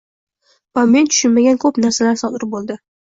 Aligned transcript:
va 0.79 0.85
men 0.95 1.09
tushunmagan 1.11 1.59
koʻp 1.65 1.77
narsalar 1.85 2.19
sodir 2.23 2.47
boʻldi. 2.57 2.79